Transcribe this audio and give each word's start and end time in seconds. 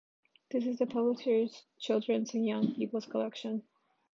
This 0.49 0.65
is 0.65 0.79
the 0.79 0.87
publisher's 0.87 1.61
children's 1.77 2.33
and 2.33 2.43
young 2.43 2.73
people's 2.73 3.05
collection. 3.05 3.61